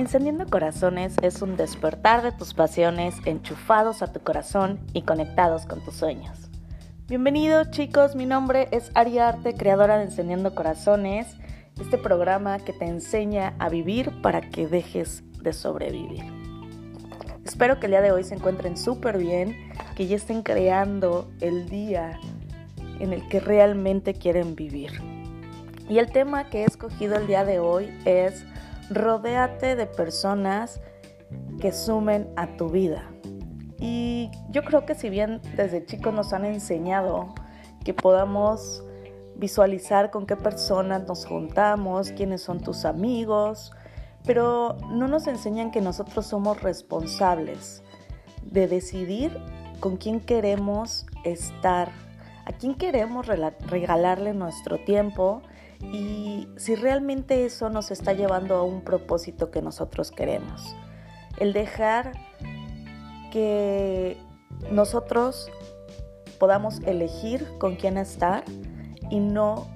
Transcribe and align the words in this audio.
Encendiendo 0.00 0.46
Corazones 0.46 1.14
es 1.20 1.42
un 1.42 1.58
despertar 1.58 2.22
de 2.22 2.32
tus 2.32 2.54
pasiones 2.54 3.16
enchufados 3.26 4.00
a 4.00 4.10
tu 4.10 4.20
corazón 4.20 4.80
y 4.94 5.02
conectados 5.02 5.66
con 5.66 5.84
tus 5.84 5.94
sueños. 5.94 6.48
Bienvenidos 7.06 7.70
chicos, 7.70 8.16
mi 8.16 8.24
nombre 8.24 8.68
es 8.70 8.90
Ariarte, 8.94 9.52
creadora 9.52 9.98
de 9.98 10.04
Encendiendo 10.04 10.54
Corazones, 10.54 11.26
este 11.78 11.98
programa 11.98 12.60
que 12.60 12.72
te 12.72 12.86
enseña 12.86 13.52
a 13.58 13.68
vivir 13.68 14.22
para 14.22 14.40
que 14.40 14.66
dejes 14.66 15.22
de 15.42 15.52
sobrevivir. 15.52 16.24
Espero 17.44 17.78
que 17.78 17.84
el 17.84 17.92
día 17.92 18.00
de 18.00 18.12
hoy 18.12 18.24
se 18.24 18.36
encuentren 18.36 18.78
súper 18.78 19.18
bien, 19.18 19.54
que 19.96 20.06
ya 20.06 20.16
estén 20.16 20.40
creando 20.42 21.30
el 21.42 21.68
día 21.68 22.18
en 23.00 23.12
el 23.12 23.28
que 23.28 23.38
realmente 23.38 24.14
quieren 24.14 24.56
vivir. 24.56 24.92
Y 25.90 25.98
el 25.98 26.10
tema 26.10 26.48
que 26.48 26.62
he 26.62 26.64
escogido 26.64 27.16
el 27.16 27.26
día 27.26 27.44
de 27.44 27.58
hoy 27.58 27.92
es 28.06 28.46
rodéate 28.90 29.76
de 29.76 29.86
personas 29.86 30.80
que 31.60 31.72
sumen 31.72 32.28
a 32.36 32.56
tu 32.56 32.68
vida. 32.68 33.04
Y 33.78 34.30
yo 34.50 34.62
creo 34.62 34.84
que 34.84 34.94
si 34.94 35.08
bien 35.08 35.40
desde 35.56 35.86
chicos 35.86 36.12
nos 36.12 36.32
han 36.32 36.44
enseñado 36.44 37.32
que 37.84 37.94
podamos 37.94 38.84
visualizar 39.36 40.10
con 40.10 40.26
qué 40.26 40.36
personas 40.36 41.06
nos 41.06 41.24
juntamos, 41.24 42.12
quiénes 42.12 42.42
son 42.42 42.60
tus 42.60 42.84
amigos, 42.84 43.72
pero 44.26 44.76
no 44.90 45.08
nos 45.08 45.26
enseñan 45.28 45.70
que 45.70 45.80
nosotros 45.80 46.26
somos 46.26 46.62
responsables 46.62 47.82
de 48.42 48.68
decidir 48.68 49.38
con 49.78 49.96
quién 49.96 50.20
queremos 50.20 51.06
estar, 51.24 51.90
a 52.44 52.52
quién 52.52 52.74
queremos 52.74 53.26
regalarle 53.26 54.34
nuestro 54.34 54.78
tiempo 54.78 55.40
y 55.80 56.48
si 56.56 56.74
realmente 56.74 57.44
eso 57.44 57.70
nos 57.70 57.90
está 57.90 58.12
llevando 58.12 58.56
a 58.56 58.62
un 58.62 58.82
propósito 58.82 59.50
que 59.50 59.62
nosotros 59.62 60.10
queremos. 60.10 60.76
El 61.38 61.52
dejar 61.52 62.12
que 63.32 64.18
nosotros 64.70 65.50
podamos 66.38 66.80
elegir 66.80 67.46
con 67.58 67.76
quién 67.76 67.96
estar 67.96 68.44
y 69.10 69.20
no 69.20 69.66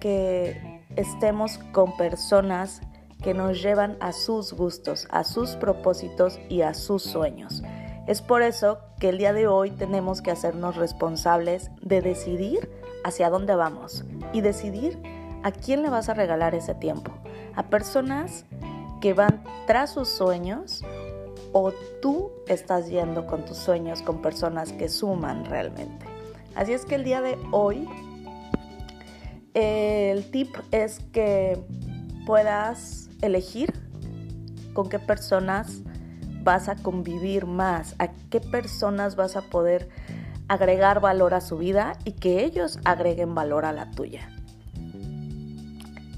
que 0.00 0.82
estemos 0.96 1.58
con 1.72 1.96
personas 1.96 2.80
que 3.22 3.34
nos 3.34 3.62
llevan 3.62 3.96
a 4.00 4.12
sus 4.12 4.52
gustos, 4.52 5.08
a 5.10 5.24
sus 5.24 5.56
propósitos 5.56 6.38
y 6.48 6.62
a 6.62 6.74
sus 6.74 7.02
sueños. 7.02 7.62
Es 8.06 8.22
por 8.22 8.42
eso 8.42 8.78
que 9.00 9.10
el 9.10 9.18
día 9.18 9.32
de 9.32 9.48
hoy 9.48 9.70
tenemos 9.70 10.22
que 10.22 10.30
hacernos 10.30 10.76
responsables 10.76 11.70
de 11.82 12.00
decidir 12.00 12.70
hacia 13.04 13.28
dónde 13.28 13.54
vamos 13.54 14.04
y 14.32 14.40
decidir 14.40 14.98
¿A 15.42 15.52
quién 15.52 15.82
le 15.82 15.90
vas 15.90 16.08
a 16.08 16.14
regalar 16.14 16.54
ese 16.54 16.74
tiempo? 16.74 17.12
¿A 17.54 17.64
personas 17.64 18.44
que 19.00 19.14
van 19.14 19.42
tras 19.66 19.90
sus 19.90 20.08
sueños 20.08 20.84
o 21.52 21.72
tú 22.02 22.32
estás 22.46 22.88
yendo 22.88 23.26
con 23.26 23.44
tus 23.44 23.56
sueños 23.56 24.02
con 24.02 24.20
personas 24.20 24.72
que 24.72 24.88
suman 24.88 25.44
realmente? 25.44 26.06
Así 26.54 26.72
es 26.72 26.84
que 26.84 26.96
el 26.96 27.04
día 27.04 27.20
de 27.20 27.38
hoy 27.52 27.88
el 29.54 30.30
tip 30.30 30.54
es 30.70 31.00
que 31.12 31.58
puedas 32.26 33.08
elegir 33.22 33.72
con 34.72 34.88
qué 34.88 34.98
personas 34.98 35.82
vas 36.42 36.68
a 36.68 36.76
convivir 36.76 37.46
más, 37.46 37.96
a 37.98 38.08
qué 38.30 38.40
personas 38.40 39.16
vas 39.16 39.36
a 39.36 39.42
poder 39.42 39.88
agregar 40.46 41.00
valor 41.00 41.34
a 41.34 41.40
su 41.40 41.58
vida 41.58 41.98
y 42.04 42.12
que 42.12 42.44
ellos 42.44 42.78
agreguen 42.84 43.34
valor 43.34 43.64
a 43.64 43.72
la 43.72 43.90
tuya. 43.90 44.30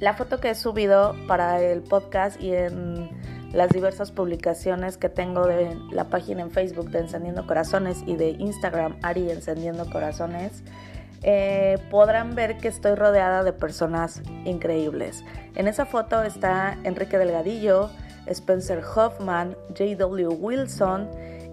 La 0.00 0.14
foto 0.14 0.38
que 0.38 0.50
he 0.50 0.54
subido 0.54 1.16
para 1.26 1.60
el 1.60 1.82
podcast 1.82 2.40
y 2.40 2.54
en 2.54 3.10
las 3.52 3.70
diversas 3.70 4.12
publicaciones 4.12 4.96
que 4.96 5.08
tengo 5.08 5.46
de 5.46 5.76
la 5.90 6.04
página 6.04 6.42
en 6.42 6.50
Facebook 6.50 6.90
de 6.90 7.00
Encendiendo 7.00 7.46
Corazones 7.46 8.04
y 8.06 8.16
de 8.16 8.30
Instagram 8.30 8.96
Ari 9.02 9.30
Encendiendo 9.30 9.90
Corazones, 9.90 10.62
eh, 11.22 11.78
podrán 11.90 12.36
ver 12.36 12.58
que 12.58 12.68
estoy 12.68 12.94
rodeada 12.94 13.42
de 13.42 13.52
personas 13.52 14.22
increíbles. 14.44 15.24
En 15.56 15.66
esa 15.66 15.84
foto 15.84 16.22
está 16.22 16.78
Enrique 16.84 17.18
Delgadillo, 17.18 17.90
Spencer 18.26 18.82
Hoffman, 18.94 19.56
J.W. 19.70 20.28
Wilson 20.28 21.08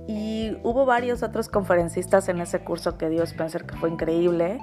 y 0.08 0.56
hubo 0.62 0.86
varios 0.86 1.24
otros 1.24 1.50
conferencistas 1.50 2.30
en 2.30 2.42
ese 2.42 2.60
curso 2.60 2.96
que 2.98 3.10
dio 3.10 3.24
Spencer 3.24 3.66
que 3.66 3.76
fue 3.76 3.90
increíble 3.90 4.60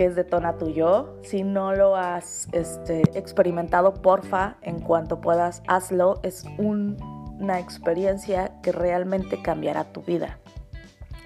que 0.00 0.06
es 0.06 0.16
de 0.16 0.24
Tona 0.24 0.56
Tuyo. 0.56 1.18
Si 1.22 1.42
no 1.42 1.74
lo 1.74 1.94
has 1.94 2.48
este, 2.52 3.02
experimentado, 3.18 3.92
porfa, 3.92 4.56
en 4.62 4.80
cuanto 4.80 5.20
puedas, 5.20 5.62
hazlo. 5.66 6.20
Es 6.22 6.46
una 6.56 7.60
experiencia 7.60 8.50
que 8.62 8.72
realmente 8.72 9.42
cambiará 9.42 9.84
tu 9.92 10.00
vida. 10.00 10.38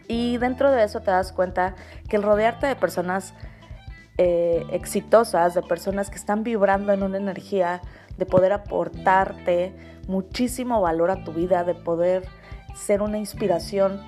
Y 0.09 0.39
dentro 0.39 0.73
de 0.73 0.83
eso 0.83 0.99
te 0.99 1.13
das 1.13 1.31
cuenta 1.31 1.77
que 2.09 2.17
el 2.17 2.25
rodearte 2.25 2.67
de 2.67 2.75
personas 2.75 3.35
eh, 4.19 4.67
exitosas, 4.73 5.55
de 5.55 5.63
personas 5.63 6.11
que 6.11 6.17
están 6.17 6.43
vibrando 6.43 6.93
en 6.93 7.05
una 7.05 7.19
energía, 7.19 7.81
de 8.19 8.27
poder 8.27 8.53
aportarte 8.53 9.73
muchísimo 10.09 10.81
valor 10.81 11.13
a 11.13 11.23
tu 11.23 11.33
vida, 11.33 11.63
de 11.63 11.77
poder 11.77 12.27
ser 12.75 13.03
una 13.03 13.19
inspiración 13.19 14.01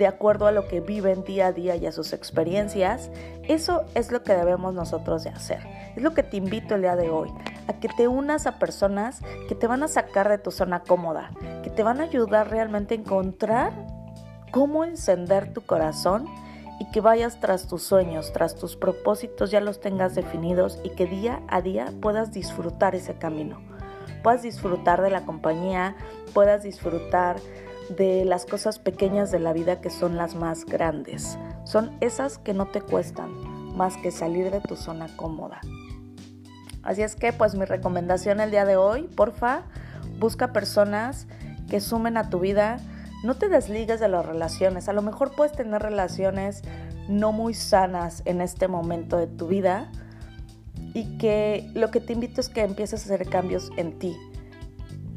de 0.00 0.06
acuerdo 0.06 0.46
a 0.46 0.52
lo 0.52 0.66
que 0.66 0.80
viven 0.80 1.24
día 1.24 1.48
a 1.48 1.52
día 1.52 1.76
y 1.76 1.84
a 1.84 1.92
sus 1.92 2.14
experiencias, 2.14 3.10
eso 3.42 3.82
es 3.94 4.10
lo 4.10 4.22
que 4.22 4.32
debemos 4.32 4.72
nosotros 4.72 5.24
de 5.24 5.30
hacer. 5.30 5.60
Es 5.94 6.02
lo 6.02 6.14
que 6.14 6.22
te 6.22 6.38
invito 6.38 6.74
el 6.74 6.80
día 6.80 6.96
de 6.96 7.10
hoy, 7.10 7.30
a 7.68 7.74
que 7.74 7.88
te 7.88 8.08
unas 8.08 8.46
a 8.46 8.58
personas 8.58 9.20
que 9.46 9.54
te 9.54 9.66
van 9.66 9.82
a 9.82 9.88
sacar 9.88 10.30
de 10.30 10.38
tu 10.38 10.50
zona 10.50 10.80
cómoda, 10.80 11.32
que 11.62 11.68
te 11.68 11.82
van 11.82 12.00
a 12.00 12.04
ayudar 12.04 12.48
realmente 12.48 12.94
a 12.94 12.96
encontrar 12.96 13.74
cómo 14.50 14.86
encender 14.86 15.52
tu 15.52 15.60
corazón 15.60 16.24
y 16.80 16.90
que 16.90 17.02
vayas 17.02 17.38
tras 17.38 17.68
tus 17.68 17.82
sueños, 17.82 18.32
tras 18.32 18.56
tus 18.56 18.76
propósitos, 18.76 19.50
ya 19.50 19.60
los 19.60 19.80
tengas 19.80 20.14
definidos 20.14 20.80
y 20.82 20.88
que 20.96 21.04
día 21.04 21.42
a 21.48 21.60
día 21.60 21.92
puedas 22.00 22.32
disfrutar 22.32 22.94
ese 22.94 23.16
camino. 23.16 23.60
Puedas 24.22 24.40
disfrutar 24.40 25.02
de 25.02 25.10
la 25.10 25.26
compañía, 25.26 25.94
puedas 26.32 26.62
disfrutar 26.62 27.36
de 27.96 28.24
las 28.24 28.46
cosas 28.46 28.78
pequeñas 28.78 29.30
de 29.30 29.40
la 29.40 29.52
vida 29.52 29.80
que 29.80 29.90
son 29.90 30.16
las 30.16 30.34
más 30.34 30.64
grandes. 30.64 31.38
Son 31.64 31.90
esas 32.00 32.38
que 32.38 32.54
no 32.54 32.66
te 32.66 32.80
cuestan 32.80 33.30
más 33.76 33.96
que 33.96 34.10
salir 34.10 34.50
de 34.50 34.60
tu 34.60 34.76
zona 34.76 35.08
cómoda. 35.16 35.60
Así 36.82 37.02
es 37.02 37.16
que 37.16 37.32
pues 37.32 37.54
mi 37.54 37.64
recomendación 37.64 38.40
el 38.40 38.50
día 38.50 38.64
de 38.64 38.76
hoy, 38.76 39.02
porfa, 39.02 39.64
busca 40.18 40.52
personas 40.52 41.26
que 41.68 41.80
sumen 41.80 42.16
a 42.16 42.30
tu 42.30 42.40
vida. 42.40 42.78
No 43.22 43.34
te 43.36 43.48
desligues 43.48 44.00
de 44.00 44.08
las 44.08 44.24
relaciones. 44.24 44.88
A 44.88 44.92
lo 44.92 45.02
mejor 45.02 45.32
puedes 45.34 45.52
tener 45.52 45.82
relaciones 45.82 46.62
no 47.08 47.32
muy 47.32 47.54
sanas 47.54 48.22
en 48.24 48.40
este 48.40 48.68
momento 48.68 49.16
de 49.16 49.26
tu 49.26 49.48
vida 49.48 49.90
y 50.94 51.18
que 51.18 51.70
lo 51.74 51.90
que 51.90 52.00
te 52.00 52.12
invito 52.12 52.40
es 52.40 52.48
que 52.48 52.62
empieces 52.62 53.02
a 53.02 53.14
hacer 53.14 53.28
cambios 53.28 53.70
en 53.76 53.98
ti, 53.98 54.16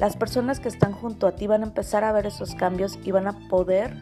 las 0.04 0.18
personas 0.18 0.60
que 0.60 0.68
están 0.68 0.92
junto 0.92 1.28
a 1.28 1.32
ti 1.32 1.48
van 1.48 1.62
a 1.62 1.66
empezar 1.66 2.04
a 2.04 2.12
ver 2.12 2.26
esos 2.26 2.56
cambios 2.56 3.00
y 3.06 3.12
van 3.12 3.26
a 3.26 3.48
poder 3.48 4.02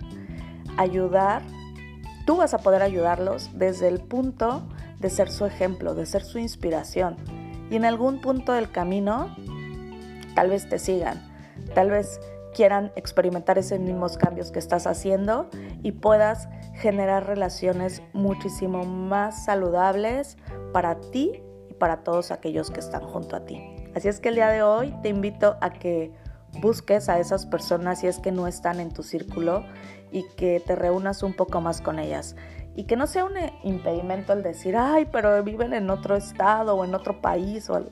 ayudar, 0.76 1.44
tú 2.26 2.38
vas 2.38 2.56
a 2.56 2.58
poder 2.58 2.82
ayudarlos 2.82 3.52
desde 3.54 3.88
el 3.88 4.00
punto 4.00 4.68
de 5.00 5.12
ser 5.12 5.30
su 5.30 5.46
ejemplo, 5.46 5.94
de 5.94 6.08
ser 6.08 6.24
su 6.24 6.40
inspiración. 6.40 7.18
Y 7.70 7.76
en 7.76 7.86
algún 7.86 8.20
punto 8.20 8.54
del 8.54 8.72
camino, 8.72 9.36
tal 10.34 10.50
vez 10.50 10.68
te 10.68 10.80
sigan, 10.80 11.22
tal 11.76 11.92
vez 11.92 12.20
quieran 12.56 12.92
experimentar 12.96 13.60
esos 13.60 13.80
mismos 13.80 14.18
cambios 14.18 14.52
que 14.52 14.58
estás 14.58 14.88
haciendo 14.88 15.52
y 15.84 15.92
puedas 15.92 16.50
generar 16.78 17.28
relaciones 17.28 18.02
muchísimo 18.12 18.86
más 18.86 19.46
saludables 19.46 20.36
para 20.74 21.00
ti 21.00 21.44
y 21.70 21.76
para 21.76 21.98
todos 21.98 22.32
aquellos 22.32 22.72
que 22.72 22.80
están 22.80 23.04
junto 23.04 23.36
a 23.36 23.46
ti. 23.46 23.81
Así 23.96 24.08
es 24.08 24.20
que 24.20 24.30
el 24.30 24.36
día 24.36 24.50
de 24.50 24.64
hoy 24.64 24.94
te 25.02 25.10
invito 25.10 25.58
a 25.62 25.72
que 25.72 26.12
busques 26.60 27.10
a 27.10 27.20
esas 27.20 27.46
personas 27.46 28.00
si 28.00 28.08
es 28.08 28.20
que 28.20 28.32
no 28.32 28.48
están 28.48 28.80
en 28.80 28.92
tu 28.94 29.04
círculo 29.04 29.64
y 30.12 30.26
que 30.36 30.60
te 30.60 30.76
reúnas 30.76 31.24
un 31.24 31.34
poco 31.34 31.62
más 31.62 31.82
con 31.82 32.00
ellas. 32.00 32.36
Y 32.76 32.86
que 32.86 32.96
no 32.96 33.06
sea 33.06 33.26
un 33.26 33.34
impedimento 33.64 34.32
el 34.32 34.44
decir, 34.44 34.78
ay, 34.78 35.08
pero 35.12 35.44
viven 35.44 35.74
en 35.74 35.90
otro 35.90 36.16
estado 36.16 36.76
o 36.76 36.86
en 36.86 36.96
otro 36.96 37.22
país 37.22 37.70
o. 37.70 37.90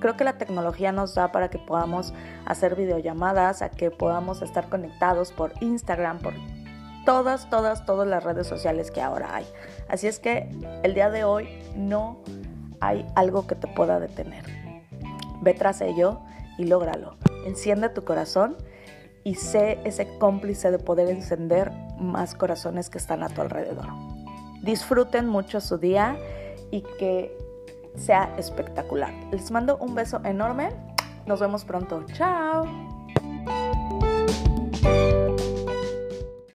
Creo 0.00 0.16
que 0.16 0.24
la 0.24 0.36
tecnología 0.36 0.90
nos 0.90 1.14
da 1.14 1.30
para 1.30 1.48
que 1.48 1.58
podamos 1.58 2.12
hacer 2.44 2.74
videollamadas, 2.74 3.62
a 3.62 3.70
que 3.70 3.92
podamos 3.92 4.42
estar 4.42 4.68
conectados 4.68 5.30
por 5.30 5.52
Instagram, 5.60 6.18
por 6.18 6.34
todas, 7.04 7.48
todas, 7.50 7.86
todas 7.86 8.08
las 8.08 8.24
redes 8.24 8.48
sociales 8.48 8.90
que 8.90 9.00
ahora 9.00 9.36
hay. 9.36 9.46
Así 9.88 10.08
es 10.08 10.18
que 10.18 10.48
el 10.82 10.94
día 10.94 11.08
de 11.08 11.22
hoy 11.22 11.48
no 11.76 12.18
hay 12.80 13.06
algo 13.14 13.46
que 13.46 13.54
te 13.54 13.68
pueda 13.68 14.00
detener. 14.00 14.61
Ve 15.42 15.54
tras 15.54 15.80
ello 15.80 16.20
y 16.56 16.64
lógralo. 16.64 17.16
Enciende 17.44 17.88
tu 17.90 18.04
corazón 18.04 18.56
y 19.24 19.34
sé 19.34 19.78
ese 19.84 20.08
cómplice 20.18 20.70
de 20.70 20.78
poder 20.78 21.08
encender 21.08 21.70
más 21.98 22.34
corazones 22.34 22.90
que 22.90 22.98
están 22.98 23.22
a 23.22 23.28
tu 23.28 23.40
alrededor. 23.40 23.86
Disfruten 24.62 25.28
mucho 25.28 25.60
su 25.60 25.78
día 25.78 26.16
y 26.70 26.82
que 26.98 27.36
sea 27.96 28.34
espectacular. 28.38 29.12
Les 29.30 29.50
mando 29.50 29.76
un 29.78 29.94
beso 29.94 30.20
enorme. 30.24 30.70
Nos 31.26 31.40
vemos 31.40 31.64
pronto. 31.64 32.04
Chao. 32.14 32.91